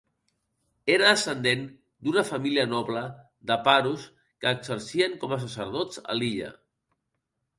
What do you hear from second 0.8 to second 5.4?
Era descendent d'una família noble de Paros que exercien com